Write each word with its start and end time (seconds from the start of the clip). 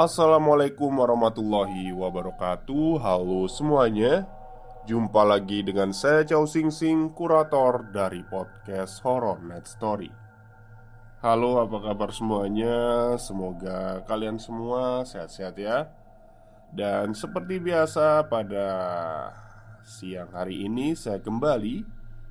Assalamualaikum 0.00 0.96
warahmatullahi 0.96 1.92
wabarakatuh. 1.92 3.04
Halo 3.04 3.44
semuanya. 3.52 4.24
Jumpa 4.88 5.28
lagi 5.28 5.60
dengan 5.60 5.92
saya 5.92 6.24
Chow 6.24 6.48
Sing 6.48 6.72
Sing 6.72 7.12
Kurator 7.12 7.92
dari 7.92 8.24
podcast 8.24 9.04
Horror 9.04 9.44
Night 9.44 9.68
Story. 9.68 10.08
Halo 11.20 11.60
apa 11.60 11.92
kabar 11.92 12.16
semuanya? 12.16 13.12
Semoga 13.20 14.00
kalian 14.08 14.40
semua 14.40 15.04
sehat-sehat 15.04 15.60
ya. 15.60 15.92
Dan 16.72 17.12
seperti 17.12 17.60
biasa 17.60 18.24
pada 18.24 18.68
siang 19.84 20.32
hari 20.32 20.64
ini 20.64 20.96
saya 20.96 21.20
kembali 21.20 21.84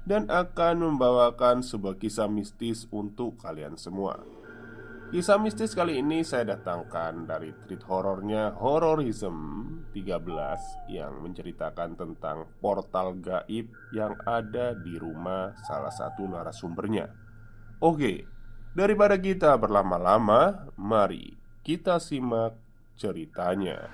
Dan 0.10 0.26
akan 0.26 0.90
membawakan 0.90 1.62
sebuah 1.62 2.02
kisah 2.02 2.26
mistis 2.26 2.90
untuk 2.90 3.38
kalian 3.38 3.78
semua 3.78 4.39
Kisah 5.10 5.42
mistis 5.42 5.74
kali 5.74 6.06
ini 6.06 6.22
saya 6.22 6.54
datangkan 6.54 7.26
dari 7.26 7.50
treat 7.66 7.82
horornya 7.90 8.54
Horrorism 8.54 9.38
13 9.90 10.86
Yang 10.86 11.14
menceritakan 11.26 11.98
tentang 11.98 12.46
portal 12.62 13.18
gaib 13.18 13.74
yang 13.90 14.14
ada 14.22 14.78
di 14.78 15.02
rumah 15.02 15.58
salah 15.66 15.90
satu 15.90 16.30
narasumbernya. 16.30 17.10
Oke, 17.82 18.30
daripada 18.78 19.18
kita 19.18 19.58
berlama-lama 19.58 20.70
Mari 20.78 21.34
kita 21.66 21.98
simak 21.98 22.54
ceritanya. 22.94 23.90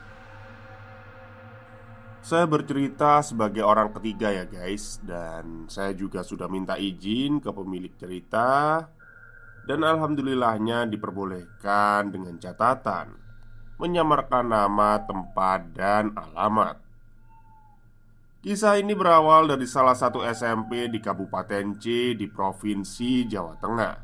Saya 2.20 2.44
bercerita 2.44 3.24
sebagai 3.24 3.62
orang 3.62 3.94
ketiga 3.94 4.34
ya 4.34 4.50
guys 4.50 4.98
Dan 5.06 5.70
saya 5.70 5.94
juga 5.94 6.26
sudah 6.26 6.50
minta 6.50 6.74
izin 6.74 7.38
ke 7.38 7.54
pemilik 7.54 7.94
cerita 7.94 8.82
dan 9.66 9.82
alhamdulillahnya 9.82 10.86
diperbolehkan 10.90 12.14
dengan 12.14 12.38
catatan 12.38 13.26
Menyamarkan 13.76 14.48
nama, 14.48 15.04
tempat, 15.04 15.76
dan 15.76 16.16
alamat. 16.16 16.80
Kisah 18.40 18.80
ini 18.80 18.96
berawal 18.96 19.52
dari 19.52 19.68
salah 19.68 19.92
satu 19.92 20.24
SMP 20.24 20.88
di 20.88 21.04
Kabupaten 21.04 21.76
C 21.76 22.16
di 22.16 22.24
Provinsi 22.32 23.28
Jawa 23.28 23.60
Tengah. 23.60 23.96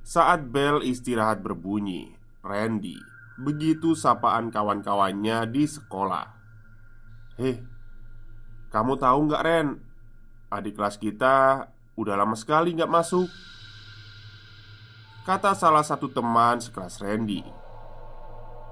Saat 0.00 0.48
bel 0.48 0.80
istirahat 0.80 1.44
berbunyi 1.44 2.16
Randy 2.40 2.96
Begitu 3.36 3.92
sapaan 3.92 4.48
kawan-kawannya 4.48 5.44
di 5.52 5.68
sekolah. 5.68 6.28
Heh, 7.36 7.60
kamu 8.72 8.96
tahu 8.96 9.18
nggak 9.28 9.44
Ren? 9.44 9.68
Adik 10.48 10.80
kelas 10.80 10.96
kita 10.96 11.68
udah 12.00 12.14
lama 12.16 12.36
sekali 12.36 12.72
nggak 12.72 12.88
masuk 12.88 13.28
Kata 15.30 15.54
salah 15.54 15.86
satu 15.86 16.10
teman 16.10 16.58
sekelas 16.58 16.98
Randy. 16.98 17.38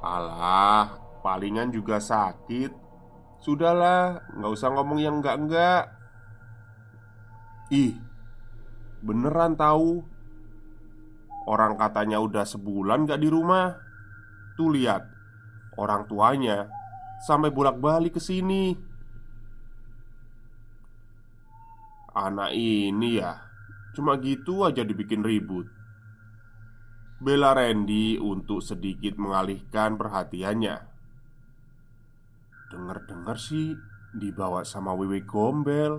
Alah, 0.03 0.91
palingan 1.23 1.71
juga 1.71 2.03
sakit. 2.03 2.75
Sudahlah, 3.39 4.27
nggak 4.35 4.53
usah 4.59 4.75
ngomong 4.75 4.99
yang 4.99 5.23
enggak-enggak 5.23 5.87
Ih, 7.71 7.95
beneran 9.07 9.55
tahu? 9.55 10.03
Orang 11.47 11.79
katanya 11.79 12.19
udah 12.19 12.43
sebulan 12.43 13.07
gak 13.07 13.23
di 13.23 13.31
rumah. 13.31 13.79
Tuh 14.59 14.75
lihat 14.75 15.07
Orang 15.79 16.11
tuanya 16.11 16.67
Sampai 17.23 17.55
bolak-balik 17.55 18.19
ke 18.19 18.21
sini. 18.21 18.75
Anak 22.19 22.51
ini 22.51 23.23
ya 23.23 23.47
Cuma 23.95 24.19
gitu 24.19 24.67
aja 24.67 24.83
dibikin 24.83 25.23
ribut 25.23 25.78
Bela 27.19 27.51
Randy 27.51 28.15
untuk 28.15 28.63
sedikit 28.63 29.19
mengalihkan 29.19 29.99
perhatiannya. 29.99 30.87
Dengar-dengar 32.71 33.35
sih 33.43 33.75
dibawa 34.15 34.63
sama 34.63 34.95
Wewe 34.95 35.27
Gombel. 35.27 35.99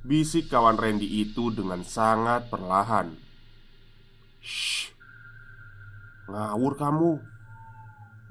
Bisik 0.00 0.48
kawan 0.48 0.80
Randy 0.80 1.20
itu 1.20 1.52
dengan 1.52 1.84
sangat 1.84 2.48
perlahan. 2.48 3.20
Shh, 4.40 4.96
ngawur 6.32 6.80
kamu. 6.80 7.20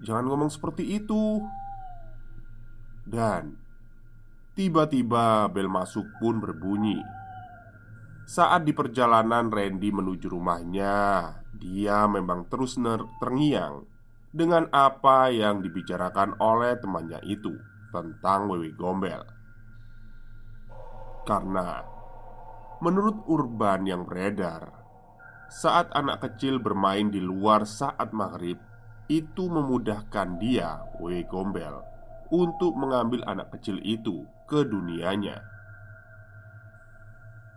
Jangan 0.01 0.25
ngomong 0.25 0.49
seperti 0.49 0.97
itu. 0.97 1.45
Dan 3.05 3.53
tiba-tiba 4.57 5.45
bel 5.53 5.69
masuk 5.69 6.09
pun 6.17 6.41
berbunyi. 6.41 6.97
Saat 8.25 8.65
di 8.65 8.73
perjalanan 8.73 9.53
Randy 9.53 9.93
menuju 9.93 10.33
rumahnya, 10.33 11.29
dia 11.61 12.09
memang 12.09 12.49
terus 12.49 12.73
terngiang 13.21 13.85
dengan 14.33 14.65
apa 14.73 15.29
yang 15.29 15.61
dibicarakan 15.61 16.33
oleh 16.41 16.73
temannya 16.81 17.21
itu 17.21 17.53
tentang 17.93 18.49
Wewe 18.49 18.73
Gombel. 18.73 19.21
Karena 21.21 21.85
menurut 22.81 23.29
urban 23.29 23.85
yang 23.85 24.09
beredar, 24.09 24.73
saat 25.47 25.93
anak 25.93 26.25
kecil 26.25 26.57
bermain 26.57 27.13
di 27.13 27.21
luar 27.21 27.69
saat 27.69 28.09
maghrib, 28.09 28.57
itu 29.05 29.45
memudahkan 29.45 30.41
dia, 30.41 30.81
Wewe 30.97 31.29
Gombel, 31.29 31.85
untuk 32.33 32.73
mengambil 32.73 33.21
anak 33.29 33.53
kecil 33.53 33.77
itu 33.85 34.25
ke 34.49 34.65
dunianya. 34.65 35.54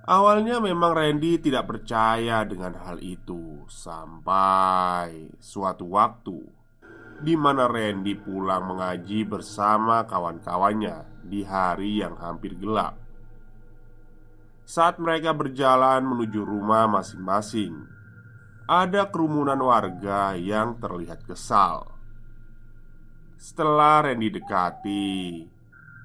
Awalnya 0.08 0.56
memang 0.56 0.96
Randy 0.96 1.36
tidak 1.36 1.68
percaya 1.68 2.40
dengan 2.48 2.72
hal 2.80 2.96
itu 3.04 3.68
Sampai 3.68 5.36
suatu 5.36 5.84
waktu 5.84 6.40
di 7.20 7.36
mana 7.36 7.68
Randy 7.68 8.16
pulang 8.16 8.72
mengaji 8.72 9.28
bersama 9.28 10.08
kawan-kawannya 10.08 11.28
di 11.28 11.44
hari 11.44 12.00
yang 12.00 12.16
hampir 12.16 12.56
gelap. 12.56 12.96
Saat 14.64 14.96
mereka 14.96 15.36
berjalan 15.36 16.00
menuju 16.00 16.40
rumah 16.40 16.88
masing-masing 16.88 17.76
Ada 18.64 19.12
kerumunan 19.12 19.60
warga 19.60 20.32
yang 20.40 20.80
terlihat 20.80 21.28
kesal. 21.28 21.84
Setelah 23.36 24.08
Randy 24.08 24.32
dekati 24.32 25.08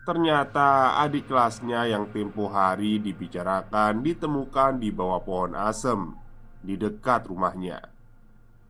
Ternyata 0.04 1.00
adik 1.00 1.32
kelasnya 1.32 1.88
yang 1.88 2.12
tempo 2.12 2.52
hari 2.52 3.00
dibicarakan 3.00 4.04
ditemukan 4.04 4.76
di 4.76 4.92
bawah 4.92 5.24
pohon 5.24 5.56
asem 5.56 6.12
di 6.60 6.76
dekat 6.76 7.32
rumahnya. 7.32 7.80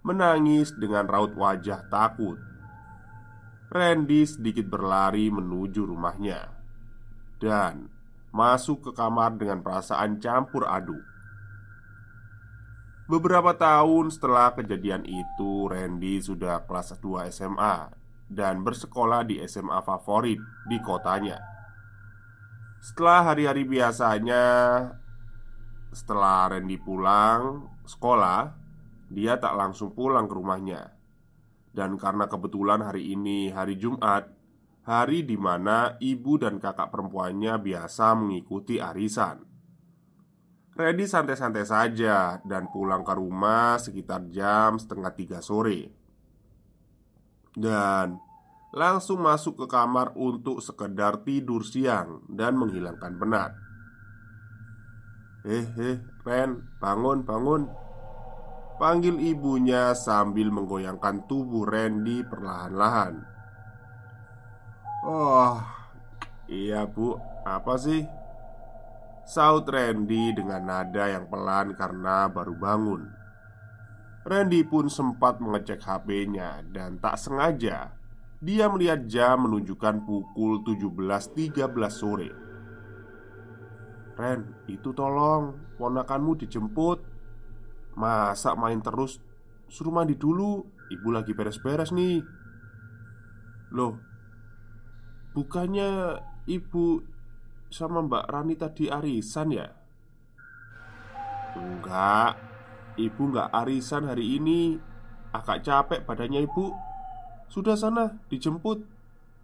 Menangis 0.06 0.70
dengan 0.78 1.10
raut 1.10 1.34
wajah 1.34 1.90
takut. 1.90 2.38
Randy 3.74 4.30
sedikit 4.30 4.70
berlari 4.70 5.34
menuju 5.34 5.82
rumahnya 5.90 6.46
Dan 7.42 7.90
masuk 8.30 8.86
ke 8.86 8.92
kamar 8.94 9.34
dengan 9.34 9.66
perasaan 9.66 10.22
campur 10.22 10.70
aduk. 10.70 11.02
Beberapa 13.10 13.58
tahun 13.58 14.14
setelah 14.14 14.54
kejadian 14.54 15.10
itu 15.10 15.66
Randy 15.66 16.22
sudah 16.22 16.62
kelas 16.70 16.94
2 17.02 17.34
SMA 17.34 18.03
dan 18.34 18.66
bersekolah 18.66 19.24
di 19.24 19.40
SMA 19.46 19.80
favorit 19.86 20.42
di 20.66 20.78
kotanya. 20.82 21.38
Setelah 22.84 23.32
hari-hari 23.32 23.64
biasanya, 23.64 24.46
setelah 25.94 26.52
Randy 26.52 26.76
pulang 26.82 27.72
sekolah, 27.88 28.52
dia 29.08 29.40
tak 29.40 29.56
langsung 29.56 29.96
pulang 29.96 30.28
ke 30.28 30.36
rumahnya. 30.36 30.92
Dan 31.72 31.96
karena 31.96 32.28
kebetulan 32.28 32.84
hari 32.84 33.14
ini 33.16 33.54
hari 33.54 33.80
Jumat, 33.80 34.28
hari 34.84 35.24
di 35.24 35.40
mana 35.40 35.96
ibu 36.04 36.36
dan 36.36 36.60
kakak 36.60 36.92
perempuannya 36.92 37.56
biasa 37.62 38.20
mengikuti 38.20 38.84
arisan. 38.84 39.48
Randy 40.74 41.06
santai-santai 41.06 41.66
saja 41.70 42.42
dan 42.42 42.68
pulang 42.74 43.06
ke 43.06 43.14
rumah 43.14 43.78
sekitar 43.78 44.26
jam 44.34 44.82
setengah 44.82 45.14
tiga 45.14 45.40
sore 45.40 46.03
dan 47.54 48.18
langsung 48.74 49.22
masuk 49.22 49.64
ke 49.64 49.66
kamar 49.70 50.18
untuk 50.18 50.60
sekedar 50.60 51.22
tidur 51.22 51.62
siang 51.62 52.26
dan 52.26 52.58
menghilangkan 52.58 53.14
penat. 53.22 53.52
Eh, 55.44 55.68
eh, 55.76 55.98
Ren, 56.24 56.80
bangun, 56.80 57.28
bangun 57.28 57.68
Panggil 58.80 59.20
ibunya 59.20 59.92
sambil 59.92 60.48
menggoyangkan 60.48 61.28
tubuh 61.28 61.68
Randy 61.68 62.24
perlahan-lahan 62.24 63.28
Oh, 65.04 65.60
iya 66.48 66.88
bu, 66.88 67.20
apa 67.44 67.76
sih? 67.76 68.08
Saut 69.28 69.68
Randy 69.68 70.32
dengan 70.32 70.64
nada 70.64 71.12
yang 71.12 71.28
pelan 71.28 71.76
karena 71.76 72.32
baru 72.32 72.56
bangun 72.56 73.23
Randy 74.24 74.64
pun 74.64 74.88
sempat 74.88 75.44
mengecek 75.44 75.84
HP-nya 75.84 76.64
dan 76.72 76.96
tak 77.00 77.20
sengaja 77.20 77.92
dia 78.44 78.68
melihat 78.68 79.08
jam 79.08 79.48
menunjukkan 79.48 80.04
pukul 80.04 80.68
17.13 80.68 81.96
sore. 81.96 82.30
"Ren, 84.20 84.68
itu 84.68 84.92
tolong 84.92 85.56
ponakanmu 85.80 86.36
dijemput. 86.44 87.00
Masa 87.96 88.58
main 88.58 88.82
terus 88.82 89.22
suruh 89.70 89.94
mandi 89.94 90.18
dulu 90.18 90.66
Ibu 90.90 91.10
lagi 91.14 91.38
beres-beres 91.38 91.94
nih 91.94 92.26
Loh 93.70 94.02
Bukannya 95.34 96.18
ibu 96.46 97.02
sama 97.74 98.06
Mbak 98.06 98.26
Rani 98.30 98.54
tadi 98.54 98.86
arisan 98.86 99.50
ya? 99.50 99.66
Enggak 101.58 102.53
Ibu 102.94 103.34
enggak 103.34 103.50
arisan 103.50 104.06
hari 104.06 104.38
ini. 104.38 104.78
Agak 105.34 105.66
capek 105.66 106.06
badannya 106.06 106.46
ibu. 106.46 106.70
Sudah 107.50 107.74
sana 107.74 108.22
dijemput. 108.30 108.86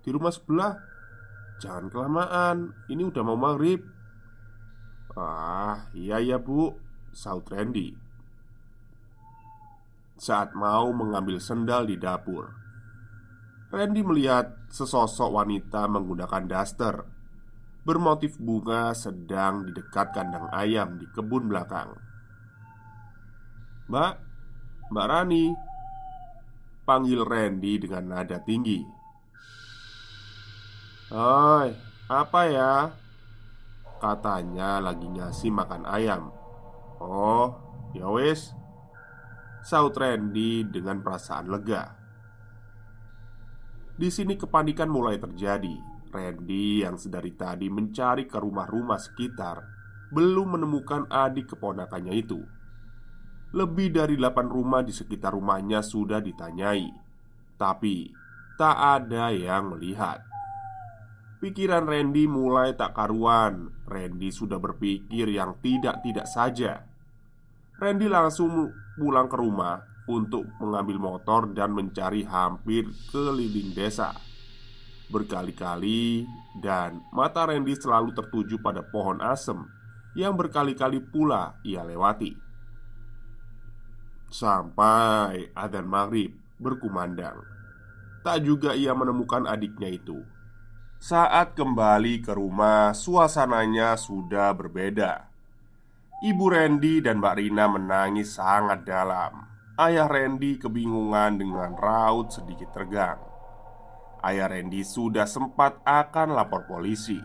Di 0.05 0.09
rumah 0.13 0.29
sebelah. 0.29 0.77
Jangan 1.59 1.91
kelamaan 1.91 2.71
Ini 2.87 3.03
udah 3.09 3.23
mau 3.25 3.37
maghrib. 3.37 3.81
Ah 5.17 5.89
iya 5.97 6.21
ya 6.21 6.37
bu. 6.37 6.77
Saut 7.09 7.49
Randy. 7.49 7.97
Saat 10.19 10.53
mau 10.53 10.93
mengambil 10.93 11.41
sendal 11.41 11.89
di 11.89 11.97
dapur. 11.97 12.53
Randy 13.73 14.05
melihat 14.05 14.69
sesosok 14.69 15.41
wanita 15.41 15.89
menggunakan 15.89 16.45
daster. 16.45 17.01
Bermotif 17.81 18.37
bunga 18.37 18.93
sedang 18.93 19.65
di 19.65 19.73
dekat 19.73 20.13
kandang 20.13 20.53
ayam 20.53 21.01
di 21.01 21.09
kebun 21.09 21.49
belakang 21.49 22.08
Mbak, 23.89 24.13
Mbak 24.93 25.07
Rani 25.09 25.45
Panggil 26.85 27.25
Randy 27.25 27.81
dengan 27.81 28.05
nada 28.13 28.37
tinggi. 28.37 28.85
Hai, 31.09 31.73
apa 32.05 32.41
ya? 32.45 32.73
Katanya 33.97 34.77
lagi 34.77 35.09
ngasih 35.09 35.49
makan 35.49 35.89
ayam. 35.89 36.29
Oh, 37.01 37.57
ya 37.97 38.13
wes 38.13 38.53
Saut 39.65 39.97
Randy 39.97 40.69
dengan 40.69 41.01
perasaan 41.01 41.49
lega. 41.49 41.89
Di 43.97 44.13
sini 44.13 44.37
kepanikan 44.37 44.93
mulai 44.93 45.17
terjadi. 45.17 45.73
Randy 46.13 46.85
yang 46.85 46.93
sedari 47.01 47.33
tadi 47.33 47.73
mencari 47.73 48.29
ke 48.29 48.37
rumah-rumah 48.37 48.97
sekitar 48.97 49.61
Belum 50.09 50.57
menemukan 50.57 51.05
adik 51.05 51.53
keponakannya 51.53 52.17
itu 52.17 52.41
Lebih 53.49 53.97
dari 53.97 54.15
8 54.15 54.45
rumah 54.45 54.85
di 54.85 54.93
sekitar 54.93 55.33
rumahnya 55.33 55.81
sudah 55.81 56.21
ditanyai 56.21 56.93
Tapi 57.57 58.13
tak 58.61 58.77
ada 58.77 59.33
yang 59.33 59.73
melihat 59.73 60.29
Pikiran 61.39 61.87
Randy 61.87 62.27
mulai 62.27 62.75
tak 62.75 62.99
karuan. 62.99 63.71
Randy 63.87 64.27
sudah 64.27 64.59
berpikir 64.59 65.23
yang 65.31 65.55
tidak-tidak 65.63 66.27
saja. 66.27 66.83
Randy 67.79 68.11
langsung 68.11 68.75
pulang 68.99 69.31
ke 69.31 69.39
rumah 69.39 69.79
untuk 70.11 70.43
mengambil 70.59 70.99
motor 70.99 71.47
dan 71.55 71.71
mencari 71.71 72.27
hampir 72.27 72.91
keliling 73.07 73.71
desa. 73.71 74.11
Berkali-kali 75.07 76.27
dan 76.59 76.99
mata 77.15 77.47
Randy 77.47 77.71
selalu 77.71 78.11
tertuju 78.19 78.59
pada 78.59 78.83
pohon 78.83 79.23
asem 79.23 79.63
yang 80.19 80.35
berkali-kali 80.35 80.99
pula 80.99 81.55
ia 81.63 81.87
lewati. 81.87 82.48
Sampai 84.29 85.49
adzan 85.57 85.89
maghrib 85.89 86.37
berkumandang, 86.61 87.41
tak 88.21 88.45
juga 88.45 88.77
ia 88.77 88.93
menemukan 88.93 89.49
adiknya 89.49 89.89
itu. 89.89 90.21
Saat 91.01 91.57
kembali 91.57 92.21
ke 92.21 92.37
rumah, 92.37 92.93
suasananya 92.93 93.97
sudah 93.97 94.53
berbeda. 94.53 95.31
Ibu 96.19 96.45
Randy 96.51 96.99
dan 96.99 97.23
Mbak 97.23 97.35
Rina 97.39 97.65
menangis 97.71 98.35
sangat 98.35 98.83
dalam. 98.83 99.47
Ayah 99.79 100.11
Randy 100.11 100.59
kebingungan 100.59 101.39
dengan 101.39 101.71
raut 101.79 102.35
sedikit 102.35 102.75
tegang. 102.75 103.23
Ayah 104.19 104.51
Randy 104.51 104.83
sudah 104.83 105.23
sempat 105.23 105.79
akan 105.87 106.35
lapor 106.35 106.67
polisi. 106.67 107.23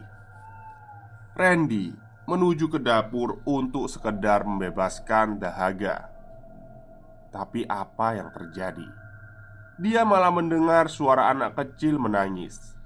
Randy 1.34 1.90
menuju 2.30 2.70
ke 2.70 2.78
dapur 2.78 3.42
untuk 3.42 3.90
sekedar 3.90 4.46
membebaskan 4.46 5.42
dahaga. 5.42 6.13
Tapi 7.34 7.66
apa 7.66 8.14
yang 8.14 8.30
terjadi? 8.30 8.86
Dia 9.82 10.06
malah 10.06 10.30
mendengar 10.30 10.86
suara 10.86 11.34
anak 11.34 11.58
kecil 11.58 11.98
menangis. 11.98 12.78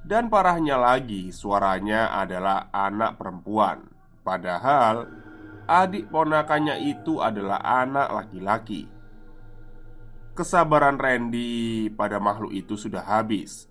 Dan 0.00 0.32
parahnya 0.32 0.80
lagi, 0.80 1.28
suaranya 1.28 2.08
adalah 2.16 2.72
anak 2.72 3.20
perempuan. 3.20 3.84
Padahal 4.24 5.12
adik 5.68 6.08
ponakannya 6.08 6.80
itu 6.88 7.20
adalah 7.20 7.60
anak 7.60 8.08
laki-laki. 8.08 8.88
Kesabaran 10.32 10.96
Randy 10.96 11.92
pada 11.92 12.16
makhluk 12.16 12.56
itu 12.56 12.80
sudah 12.80 13.04
habis. 13.04 13.68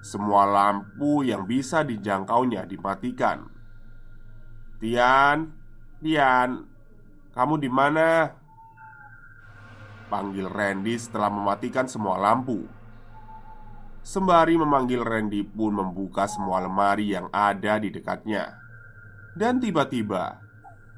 Semua 0.00 0.48
lampu 0.48 1.20
yang 1.20 1.44
bisa 1.44 1.84
dijangkaunya 1.84 2.64
dimatikan. 2.64 3.44
Tian, 4.80 5.52
Tian, 6.00 6.66
kamu 7.36 7.54
di 7.60 7.70
mana? 7.70 8.41
Panggil 10.12 10.44
Randy 10.44 11.00
setelah 11.00 11.32
mematikan 11.32 11.88
semua 11.88 12.20
lampu. 12.20 12.68
Sembari 14.02 14.58
memanggil 14.58 14.98
Randy 14.98 15.46
pun 15.46 15.78
membuka 15.78 16.26
semua 16.26 16.58
lemari 16.58 17.14
yang 17.14 17.30
ada 17.30 17.78
di 17.78 17.86
dekatnya 17.86 18.58
Dan 19.38 19.62
tiba-tiba 19.62 20.42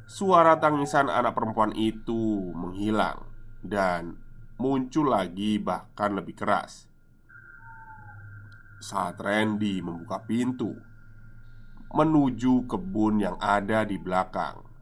Suara 0.09 0.57
tangisan 0.57 1.13
anak 1.13 1.37
perempuan 1.37 1.77
itu 1.77 2.49
menghilang 2.57 3.29
Dan 3.61 4.17
muncul 4.57 5.13
lagi 5.13 5.61
bahkan 5.61 6.17
lebih 6.17 6.33
keras 6.33 6.89
Saat 8.81 9.21
Randy 9.21 9.85
membuka 9.85 10.25
pintu 10.25 10.73
Menuju 11.93 12.65
kebun 12.65 13.21
yang 13.21 13.37
ada 13.37 13.85
di 13.85 14.01
belakang 14.01 14.74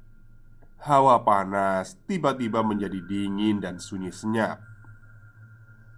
Hawa 0.82 1.22
panas 1.22 1.94
tiba-tiba 2.10 2.66
menjadi 2.66 2.98
dingin 3.06 3.62
dan 3.62 3.78
sunyi 3.78 4.10
senyap 4.10 4.72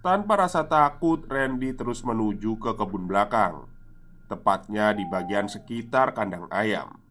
tanpa 0.05 0.37
rasa 0.37 0.69
takut, 0.69 1.25
Randy 1.25 1.73
terus 1.73 2.05
menuju 2.05 2.61
ke 2.61 2.77
kebun 2.77 3.09
belakang, 3.09 3.65
tepatnya 4.29 4.93
di 4.93 5.01
bagian 5.09 5.49
sekitar 5.49 6.13
kandang 6.13 6.45
ayam. 6.53 7.01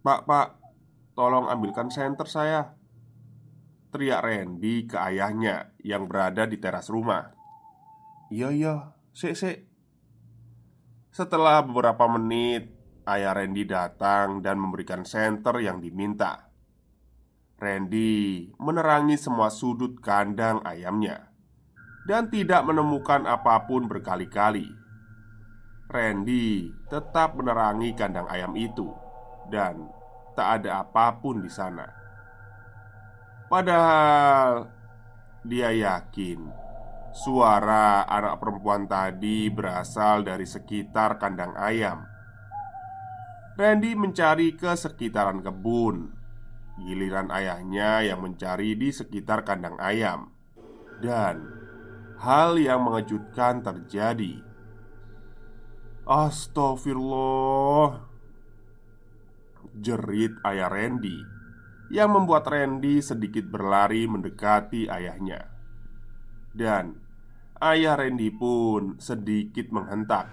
"Pak, 0.00 0.24
Pak, 0.24 0.48
tolong 1.12 1.52
ambilkan 1.52 1.92
senter 1.92 2.24
saya." 2.24 2.72
Teriak 3.92 4.24
Randy 4.24 4.88
ke 4.88 4.96
ayahnya 4.96 5.76
yang 5.84 6.08
berada 6.08 6.48
di 6.48 6.56
teras 6.56 6.88
rumah. 6.88 7.36
"Iya, 8.32 8.48
iya, 8.48 8.74
sik, 9.12 9.36
sik." 9.36 9.68
Setelah 11.12 11.60
beberapa 11.60 12.08
menit, 12.08 12.72
ayah 13.06 13.36
Randy 13.36 13.64
datang 13.64 14.44
dan 14.44 14.60
memberikan 14.60 15.06
senter 15.06 15.60
yang 15.60 15.78
diminta. 15.78 16.50
Randy 17.60 18.48
menerangi 18.56 19.20
semua 19.20 19.52
sudut 19.52 20.00
kandang 20.00 20.64
ayamnya 20.64 21.28
dan 22.08 22.32
tidak 22.32 22.64
menemukan 22.64 23.28
apa 23.28 23.68
pun 23.68 23.84
berkali-kali. 23.86 24.66
Randy 25.90 26.70
tetap 26.88 27.36
menerangi 27.36 27.92
kandang 27.94 28.26
ayam 28.30 28.56
itu 28.56 28.88
dan 29.52 29.90
tak 30.34 30.62
ada 30.62 30.86
apa 30.86 31.20
pun 31.20 31.42
di 31.42 31.50
sana. 31.50 31.86
Padahal 33.50 34.70
dia 35.42 35.74
yakin 35.74 36.38
suara 37.10 38.06
anak 38.06 38.38
perempuan 38.38 38.86
tadi 38.86 39.50
berasal 39.50 40.22
dari 40.22 40.46
sekitar 40.46 41.18
kandang 41.18 41.54
ayam. 41.58 42.09
Randy 43.58 43.98
mencari 43.98 44.54
ke 44.54 44.70
sekitaran 44.78 45.42
kebun. 45.42 46.14
Giliran 46.80 47.28
ayahnya 47.34 48.06
yang 48.06 48.22
mencari 48.22 48.78
di 48.78 48.94
sekitar 48.94 49.42
kandang 49.42 49.76
ayam. 49.82 50.30
Dan 51.02 51.50
hal 52.22 52.54
yang 52.60 52.86
mengejutkan 52.86 53.64
terjadi. 53.64 54.38
Astagfirullah. 56.06 58.06
Jerit 59.70 60.34
ayah 60.42 60.66
Randy 60.66 61.22
Yang 61.94 62.10
membuat 62.10 62.42
Randy 62.50 62.98
sedikit 63.02 63.50
berlari 63.50 64.06
mendekati 64.06 64.86
ayahnya. 64.86 65.50
Dan 66.54 66.94
ayah 67.58 67.98
Randy 67.98 68.30
pun 68.30 68.94
sedikit 69.02 69.74
menghentak. 69.74 70.30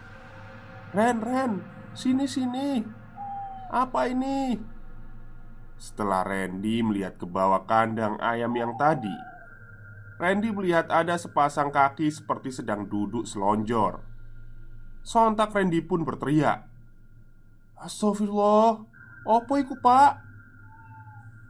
Ren, 0.94 1.18
Ren, 1.22 1.62
sini, 1.98 2.30
sini 2.30 2.82
Apa 3.68 4.08
ini? 4.08 4.56
Setelah 5.78 6.26
Randy 6.26 6.82
melihat 6.82 7.22
ke 7.22 7.30
bawah 7.30 7.68
kandang 7.70 8.18
ayam 8.18 8.50
yang 8.58 8.74
tadi 8.82 9.14
Randy 10.18 10.50
melihat 10.50 10.90
ada 10.90 11.14
sepasang 11.14 11.70
kaki 11.70 12.10
seperti 12.10 12.50
sedang 12.50 12.90
duduk 12.90 13.30
selonjor 13.30 14.02
Sontak 15.06 15.54
Randy 15.54 15.86
pun 15.86 16.02
berteriak 16.02 16.66
Astagfirullah 17.78 18.82
Apa 19.30 19.54
itu 19.62 19.78
pak? 19.78 20.26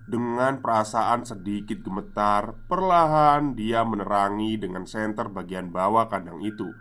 Dengan 0.07 0.63
perasaan 0.63 1.27
sedikit 1.27 1.83
gemetar, 1.83 2.55
perlahan 2.71 3.59
dia 3.59 3.83
menerangi 3.83 4.55
dengan 4.55 4.87
senter 4.87 5.27
bagian 5.27 5.67
bawah 5.67 6.07
kandang 6.07 6.39
itu. 6.39 6.71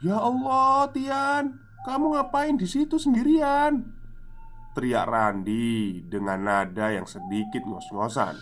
"Ya 0.00 0.16
Allah, 0.16 0.88
Tian, 0.96 1.60
kamu 1.84 2.18
ngapain 2.18 2.56
di 2.56 2.66
situ 2.66 2.98
sendirian?" 2.98 3.94
teriak 4.74 5.06
Randi 5.06 6.02
dengan 6.02 6.42
nada 6.42 6.90
yang 6.90 7.06
sedikit 7.06 7.62
ngos-ngosan. 7.62 8.34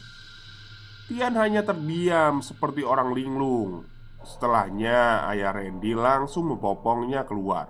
Tian 1.13 1.37
hanya 1.37 1.61
terdiam 1.61 2.41
seperti 2.41 2.81
orang 2.81 3.13
linglung. 3.13 3.85
Setelahnya, 4.25 5.29
ayah 5.29 5.53
Randy 5.53 5.93
langsung 5.93 6.49
membopongnya 6.49 7.29
keluar. 7.29 7.69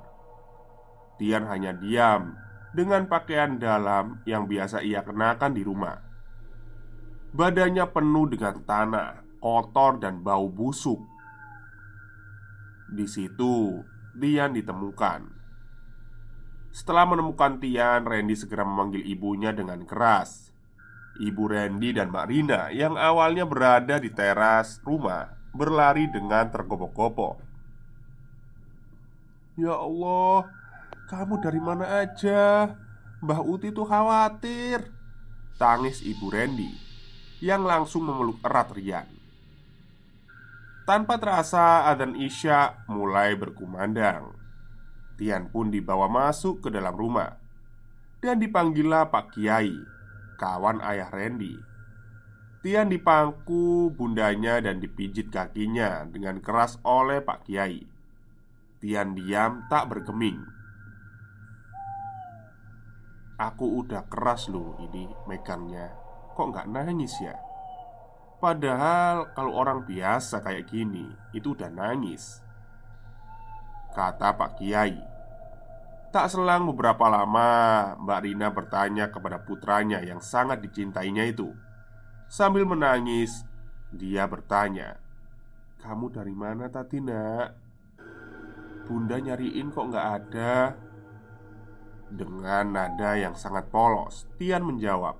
Tian 1.18 1.50
hanya 1.50 1.74
diam 1.74 2.38
dengan 2.70 3.10
pakaian 3.10 3.58
dalam 3.58 4.22
yang 4.30 4.46
biasa 4.46 4.86
ia 4.86 5.02
kenakan 5.02 5.52
di 5.58 5.62
rumah. 5.66 5.98
Badannya 7.32 7.88
penuh 7.90 8.30
dengan 8.30 8.62
tanah, 8.62 9.10
kotor, 9.40 9.98
dan 9.98 10.20
bau 10.20 10.46
busuk. 10.52 11.00
Di 12.92 13.08
situ, 13.08 13.80
Tian 14.12 14.52
ditemukan. 14.52 15.41
Setelah 16.72 17.04
menemukan 17.04 17.60
Tian, 17.60 18.08
Randy 18.08 18.32
segera 18.32 18.64
memanggil 18.64 19.04
ibunya 19.04 19.52
dengan 19.52 19.84
keras. 19.84 20.48
Ibu 21.20 21.52
Randy 21.52 21.92
dan 21.92 22.08
Mbak 22.08 22.26
Rina 22.32 22.72
yang 22.72 22.96
awalnya 22.96 23.44
berada 23.44 24.00
di 24.00 24.08
teras 24.08 24.80
rumah 24.80 25.36
berlari 25.52 26.08
dengan 26.08 26.48
tergopoh-gopoh. 26.48 27.36
"Ya 29.60 29.76
Allah, 29.76 30.48
kamu 31.12 31.44
dari 31.44 31.60
mana 31.60 31.84
aja? 32.00 32.72
Mbah 33.20 33.44
Uti 33.44 33.68
tuh 33.68 33.84
khawatir." 33.84 34.88
Tangis 35.60 36.00
Ibu 36.00 36.32
Randy 36.32 36.72
yang 37.44 37.68
langsung 37.68 38.08
memeluk 38.08 38.40
erat 38.40 38.72
Rian. 38.72 39.08
Tanpa 40.88 41.20
terasa, 41.20 41.86
adzan 41.92 42.16
Isya 42.16 42.88
mulai 42.88 43.36
berkumandang. 43.36 44.41
Tian 45.16 45.52
pun 45.52 45.68
dibawa 45.68 46.08
masuk 46.08 46.64
ke 46.64 46.68
dalam 46.72 46.96
rumah 46.96 47.36
dan 48.22 48.38
dipanggillah 48.38 49.10
Pak 49.10 49.34
Kiai 49.34 49.74
kawan 50.42 50.82
ayah 50.82 51.06
Randy. 51.10 51.54
Tian 52.62 52.90
dipangku 52.90 53.90
bundanya 53.94 54.62
dan 54.62 54.78
dipijit 54.78 55.30
kakinya 55.34 56.06
dengan 56.06 56.38
keras 56.38 56.78
oleh 56.86 57.18
Pak 57.22 57.46
Kiai. 57.46 57.82
Tian 58.82 59.14
diam 59.14 59.66
tak 59.70 59.90
bergeming. 59.90 60.42
Aku 63.38 63.82
udah 63.82 64.06
keras 64.06 64.46
loh 64.46 64.78
ini 64.78 65.10
megangnya 65.26 65.90
Kok 66.38 66.46
nggak 66.54 66.70
nangis 66.70 67.10
ya? 67.18 67.34
Padahal 68.38 69.34
kalau 69.34 69.58
orang 69.58 69.82
biasa 69.82 70.46
kayak 70.46 70.70
gini 70.70 71.10
Itu 71.34 71.58
udah 71.58 71.66
nangis 71.66 72.38
Kata 73.92 74.32
Pak 74.36 74.60
Kiai 74.60 74.96
Tak 76.12 76.28
selang 76.28 76.68
beberapa 76.68 77.08
lama, 77.08 77.92
Mbak 77.96 78.20
Rina 78.24 78.48
bertanya 78.52 79.08
kepada 79.08 79.40
putranya 79.40 80.04
yang 80.04 80.20
sangat 80.20 80.60
dicintainya 80.60 81.24
itu. 81.24 81.56
Sambil 82.28 82.68
menangis, 82.68 83.48
dia 83.88 84.28
bertanya, 84.28 85.00
"Kamu 85.80 86.12
dari 86.12 86.36
mana 86.36 86.68
tadi, 86.68 87.00
Nak?" 87.00 87.62
Bunda 88.82 89.16
nyariin 89.16 89.70
kok 89.70 89.88
nggak 89.94 90.08
ada 90.20 90.74
Dengan 92.12 92.76
nada 92.76 93.14
yang 93.14 93.32
sangat 93.38 93.70
polos 93.70 94.26
Tian 94.36 94.66
menjawab 94.66 95.16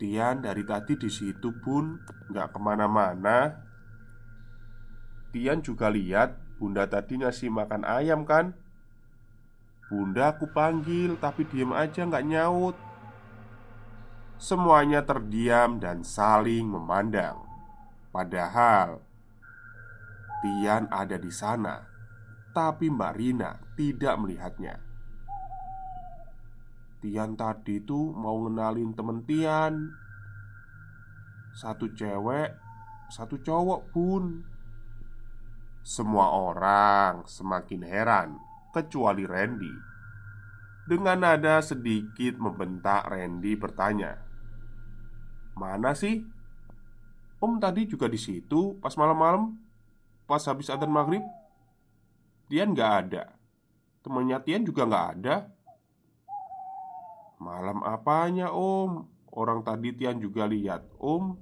Tian 0.00 0.42
dari 0.42 0.64
tadi 0.64 0.96
di 0.96 1.06
situ 1.12 1.52
bun 1.52 2.00
Nggak 2.32 2.56
ke 2.56 2.58
mana-mana 2.58 3.65
Tian 5.36 5.60
juga 5.60 5.92
lihat 5.92 6.32
Bunda 6.56 6.88
tadi 6.88 7.20
ngasih 7.20 7.52
makan 7.52 7.84
ayam 7.84 8.24
kan? 8.24 8.56
Bunda 9.92 10.32
aku 10.32 10.48
panggil 10.48 11.20
tapi 11.20 11.44
diem 11.44 11.76
aja 11.76 12.08
nggak 12.08 12.24
nyaut. 12.24 12.72
Semuanya 14.40 15.04
terdiam 15.04 15.76
dan 15.76 16.00
saling 16.00 16.64
memandang. 16.64 17.44
Padahal 18.08 19.04
Tian 20.40 20.88
ada 20.88 21.20
di 21.20 21.28
sana 21.28 21.84
Tapi 22.56 22.88
Mbak 22.88 23.12
Rina 23.20 23.52
tidak 23.76 24.16
melihatnya. 24.16 24.80
Tian 27.04 27.36
tadi 27.36 27.84
tuh 27.84 28.16
mau 28.16 28.40
ngenalin 28.48 28.96
temen 28.96 29.20
Tian. 29.28 29.92
Satu 31.52 31.92
cewek 31.92 32.56
Satu 33.12 33.36
cowok 33.36 33.92
pun 33.92 34.55
Semua 35.86 36.34
orang 36.34 37.30
semakin 37.30 37.86
heran 37.86 38.42
kecuali 38.74 39.22
Randy. 39.22 39.70
Dengan 40.82 41.22
nada 41.22 41.62
sedikit 41.62 42.42
membentak, 42.42 43.06
Randy 43.06 43.54
bertanya, 43.54 44.18
"Mana 45.54 45.94
sih? 45.94 46.26
Om 47.38 47.62
tadi 47.62 47.86
juga 47.86 48.10
di 48.10 48.18
situ 48.18 48.74
pas 48.82 48.98
malam-malam, 48.98 49.54
pas 50.26 50.42
habis 50.50 50.66
adzan 50.74 50.90
maghrib. 50.90 51.22
Tian 52.50 52.74
nggak 52.74 52.92
ada, 53.06 53.38
temannya 54.02 54.42
Tian 54.42 54.66
juga 54.66 54.90
nggak 54.90 55.06
ada. 55.22 55.54
Malam 57.38 57.86
apanya 57.86 58.50
om? 58.50 59.06
Orang 59.30 59.62
tadi 59.62 59.94
Tian 59.94 60.18
juga 60.18 60.50
lihat 60.50 60.82
om. 60.98 61.38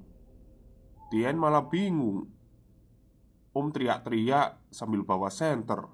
Tian 1.09 1.41
malah 1.41 1.65
bingung. 1.65 2.34
Om 3.55 3.71
teriak-teriak 3.71 4.59
sambil 4.75 5.07
bawa 5.07 5.31
senter. 5.31 5.87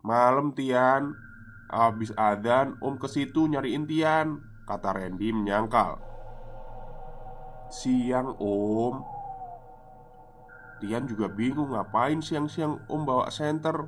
Malam 0.00 0.56
Tian. 0.56 1.12
Abis 1.66 2.14
adan 2.16 2.80
Om 2.80 2.96
ke 2.96 3.10
situ 3.10 3.50
nyariin 3.50 3.84
Tian 3.84 4.40
Kata 4.64 4.96
Randy 4.96 5.36
menyangkal. 5.36 6.00
Siang 7.68 8.40
Om. 8.40 9.04
Tian 10.80 11.04
juga 11.04 11.28
bingung 11.28 11.76
ngapain 11.76 12.24
siang-siang 12.24 12.88
Om 12.88 13.02
bawa 13.04 13.28
senter. 13.28 13.84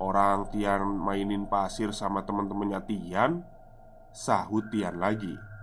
Orang 0.00 0.48
Tian 0.50 0.88
mainin 0.88 1.46
pasir 1.46 1.92
sama 1.94 2.26
teman-temannya 2.26 2.82
Tian 2.82 3.46
Sahut 4.10 4.66
Tian 4.74 4.98
lagi 4.98 5.53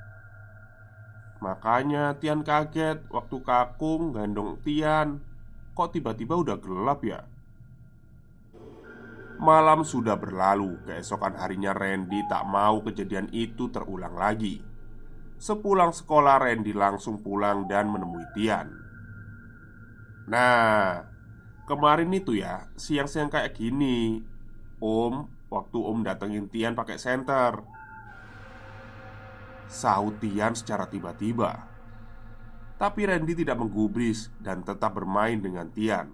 Makanya 1.41 2.21
Tian 2.21 2.45
kaget 2.45 3.09
waktu 3.09 3.37
kakung 3.41 4.13
gandong 4.13 4.61
Tian 4.61 5.31
Kok 5.71 5.89
tiba-tiba 5.95 6.35
udah 6.35 6.57
gelap 6.59 6.99
ya? 7.01 7.23
Malam 9.41 9.81
sudah 9.81 10.19
berlalu, 10.19 10.77
keesokan 10.85 11.33
harinya 11.39 11.73
Randy 11.73 12.21
tak 12.29 12.45
mau 12.45 12.83
kejadian 12.85 13.31
itu 13.33 13.71
terulang 13.73 14.13
lagi. 14.13 14.61
Sepulang 15.41 15.89
sekolah, 15.95 16.37
Randy 16.37 16.77
langsung 16.77 17.23
pulang 17.25 17.65
dan 17.65 17.89
menemui 17.89 18.21
Tian. 18.37 18.69
Nah, 20.29 21.01
kemarin 21.65 22.13
itu 22.13 22.37
ya, 22.37 22.69
siang-siang 22.77 23.33
kayak 23.33 23.57
gini, 23.57 24.21
Om, 24.77 25.25
waktu 25.49 25.79
Om 25.81 26.05
datengin 26.05 26.45
Tian 26.45 26.77
pakai 26.77 27.01
senter. 27.01 27.65
Sahut 29.71 30.19
Tian 30.19 30.51
secara 30.51 30.83
tiba-tiba. 30.91 31.63
Tapi 32.75 33.07
Randy 33.07 33.39
tidak 33.39 33.55
menggubris 33.55 34.27
dan 34.43 34.67
tetap 34.67 34.99
bermain 34.99 35.39
dengan 35.39 35.71
Tian. 35.71 36.11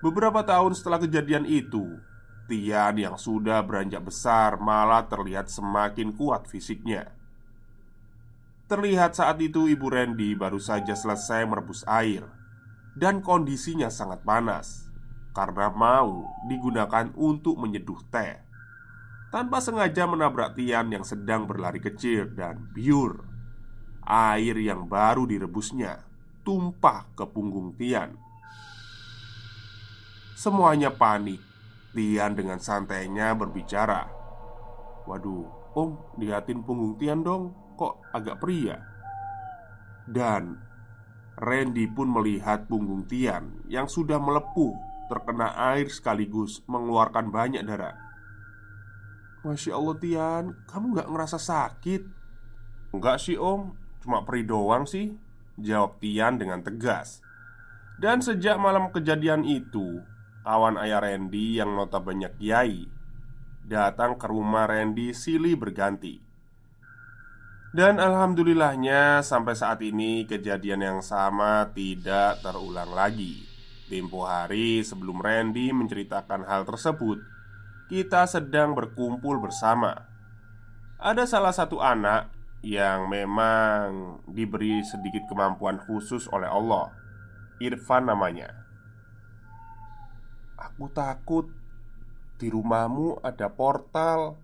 Beberapa 0.00 0.40
tahun 0.40 0.72
setelah 0.72 0.96
kejadian 1.04 1.44
itu, 1.44 2.00
Tian 2.48 2.96
yang 2.96 3.20
sudah 3.20 3.60
beranjak 3.60 4.00
besar 4.00 4.56
malah 4.56 5.04
terlihat 5.04 5.52
semakin 5.52 6.16
kuat 6.16 6.48
fisiknya. 6.48 7.12
Terlihat 8.64 9.12
saat 9.12 9.36
itu 9.44 9.68
ibu 9.68 9.92
Randy 9.92 10.32
baru 10.32 10.56
saja 10.56 10.96
selesai 10.96 11.44
merebus 11.44 11.84
air 11.84 12.24
dan 12.96 13.20
kondisinya 13.20 13.92
sangat 13.92 14.24
panas 14.24 14.88
karena 15.30 15.70
mau 15.70 16.26
digunakan 16.48 17.12
untuk 17.14 17.58
menyeduh 17.60 18.00
teh. 18.10 18.49
Tanpa 19.30 19.62
sengaja 19.62 20.10
menabrak 20.10 20.58
Tian 20.58 20.90
yang 20.90 21.06
sedang 21.06 21.46
berlari 21.46 21.78
kecil 21.78 22.34
dan 22.34 22.66
biur. 22.74 23.22
Air 24.02 24.58
yang 24.58 24.90
baru 24.90 25.22
direbusnya 25.22 26.02
tumpah 26.42 27.06
ke 27.14 27.22
punggung 27.30 27.78
Tian. 27.78 28.18
Semuanya 30.34 30.90
panik. 30.90 31.38
Tian 31.94 32.34
dengan 32.34 32.58
santainya 32.58 33.30
berbicara. 33.38 34.10
Waduh, 35.06 35.46
om 35.78 35.94
liatin 36.18 36.66
punggung 36.66 36.98
Tian 36.98 37.22
dong 37.22 37.54
Kok 37.78 38.10
agak 38.10 38.42
pria. 38.42 38.82
Dan 40.10 40.58
Randy 41.38 41.86
pun 41.86 42.10
melihat 42.10 42.66
punggung 42.66 43.06
Tian 43.06 43.62
Yang 43.70 44.02
sudah 44.02 44.18
melepuh 44.18 44.74
Terkena 45.06 45.54
air 45.70 45.86
sekaligus 45.86 46.66
Mengeluarkan 46.66 47.30
banyak 47.30 47.62
darah 47.62 48.09
Masya 49.40 49.72
Allah 49.72 49.96
Tian, 49.96 50.44
kamu 50.68 51.00
gak 51.00 51.08
ngerasa 51.08 51.40
sakit? 51.40 52.02
Enggak 52.92 53.16
sih 53.24 53.40
om, 53.40 53.72
cuma 54.04 54.20
perih 54.26 54.44
doang 54.44 54.84
sih 54.84 55.16
Jawab 55.56 55.96
Tian 55.96 56.36
dengan 56.36 56.60
tegas. 56.60 57.24
Dan 57.96 58.20
sejak 58.20 58.60
malam 58.60 58.92
kejadian 58.92 59.44
itu 59.44 60.00
Kawan 60.44 60.80
ayah 60.80 61.04
Randy 61.04 61.60
yang 61.60 61.72
notabene 61.72 62.32
kiai 62.36 62.88
Datang 63.64 64.20
ke 64.20 64.26
rumah 64.28 64.66
Randy 64.66 65.14
silih 65.14 65.54
berganti. 65.56 66.18
Dan 67.70 68.02
alhamdulillahnya 68.02 69.22
sampai 69.22 69.54
saat 69.54 69.78
ini 69.86 70.26
kejadian 70.26 70.82
yang 70.82 71.00
sama 71.06 71.70
tidak 71.70 72.42
terulang 72.42 72.90
lagi. 72.90 73.46
Tempo 73.86 74.26
hari 74.26 74.82
sebelum 74.82 75.22
Randy 75.22 75.70
menceritakan 75.70 76.50
hal 76.50 76.66
tersebut 76.66 77.22
Kita 77.90 78.22
sedang 78.22 78.78
berkumpul 78.78 79.42
bersama 79.42 79.90
Ada 81.02 81.26
salah 81.26 81.50
satu 81.50 81.82
anak 81.82 82.30
yang 82.62 83.10
memang 83.10 84.22
diberi 84.30 84.78
sedikit 84.86 85.26
kemampuan 85.26 85.82
khusus 85.82 86.30
oleh 86.30 86.46
Allah. 86.46 86.94
Irfan 87.58 88.06
namanya. 88.06 88.54
Aku 90.54 90.86
takut 90.94 91.50
di 92.38 92.46
rumahmu 92.46 93.26
ada 93.26 93.50
portal 93.50 94.38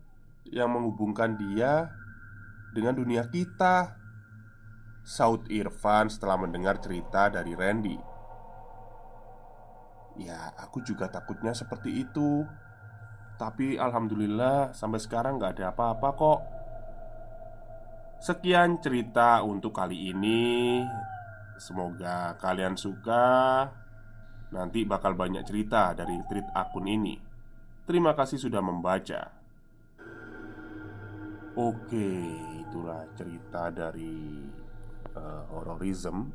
yang 0.50 0.74
menghubungkan 0.74 1.38
dia 1.38 1.94
dengan 2.74 2.98
dunia 2.98 3.30
kita. 3.30 3.94
Saud 5.06 5.46
Irfan 5.54 6.10
setelah 6.10 6.34
mendengar 6.34 6.82
cerita 6.82 7.30
dari 7.30 7.54
Randy. 7.54 7.94
Ya, 10.18 10.50
aku 10.58 10.82
juga 10.82 11.06
takutnya 11.06 11.54
seperti 11.54 12.02
itu. 12.02 12.42
Tapi 13.36 13.76
alhamdulillah 13.76 14.72
sampai 14.72 14.96
sekarang 14.96 15.36
nggak 15.36 15.60
ada 15.60 15.76
apa-apa 15.76 16.08
kok. 16.16 16.40
Sekian 18.16 18.80
cerita 18.80 19.44
untuk 19.44 19.76
kali 19.76 20.08
ini. 20.08 20.80
Semoga 21.60 22.32
kalian 22.40 22.80
suka. 22.80 23.68
Nanti 24.56 24.88
bakal 24.88 25.12
banyak 25.12 25.44
cerita 25.44 25.92
dari 25.92 26.16
tweet 26.24 26.48
akun 26.56 26.88
ini. 26.88 27.16
Terima 27.84 28.16
kasih 28.16 28.40
sudah 28.40 28.64
membaca. 28.64 29.36
Oke, 31.56 32.08
itulah 32.60 33.04
cerita 33.16 33.72
dari 33.72 34.44
uh, 35.16 35.44
Hororism 35.52 36.28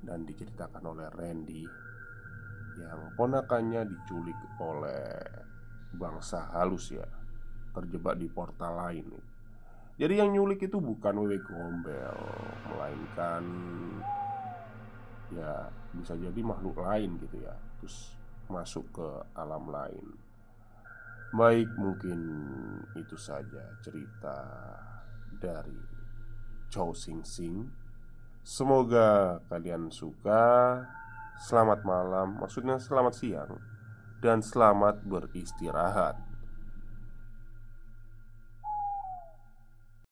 dan 0.00 0.24
diceritakan 0.24 0.84
oleh 0.84 1.08
Randy 1.12 1.64
yang 2.80 3.12
ponakannya 3.20 3.84
diculik 3.84 4.36
oleh 4.58 5.12
bangsa 5.94 6.50
halus 6.56 6.92
ya, 6.92 7.06
terjebak 7.72 8.16
di 8.16 8.28
portal 8.28 8.76
lain. 8.76 9.06
Jadi 10.00 10.18
yang 10.18 10.32
nyulik 10.32 10.64
itu 10.64 10.80
bukan 10.80 11.14
Wewe 11.20 11.38
Gombel 11.44 12.16
Melainkan 12.72 13.44
Ya 15.32 15.68
bisa 15.92 16.16
jadi 16.16 16.40
makhluk 16.40 16.80
lain 16.80 17.20
gitu 17.20 17.44
ya 17.44 17.52
Terus 17.80 18.16
masuk 18.48 18.84
ke 18.92 19.08
alam 19.32 19.68
lain. 19.68 20.06
Baik 21.32 21.68
mungkin 21.80 22.20
itu 22.98 23.16
saja 23.16 23.64
cerita 23.80 24.38
dari 25.40 25.80
Chow 26.68 26.92
Sing 26.92 27.24
Sing. 27.24 27.64
Semoga 28.44 29.40
kalian 29.48 29.88
suka. 29.88 30.82
Selamat 31.40 31.80
malam 31.88 32.36
Maksudnya 32.36 32.76
selamat 32.76 33.14
siang 33.16 33.71
Dan 34.22 34.38
selamat 34.38 35.02
beristirahat 35.02 36.31